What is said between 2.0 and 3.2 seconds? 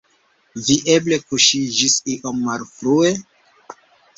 iom malfrue?